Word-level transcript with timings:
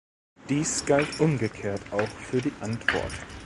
Dies 0.49 0.83
galt 0.87 1.19
umgekehrt 1.19 1.93
auch 1.93 2.07
für 2.07 2.41
die 2.41 2.51
Antwort. 2.61 3.13